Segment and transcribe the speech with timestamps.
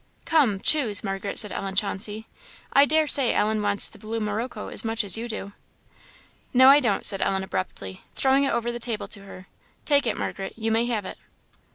[0.25, 2.27] "Come, choose, Margaret," said Ellen Chauncey;
[2.73, 5.53] "I dare say Ellen wants the blue morocco as much as you do."
[6.55, 9.45] "No, I don't!" said Ellen, abruptly, throwing it over the table to her;
[9.85, 11.19] "take it, Margaret, you may have it."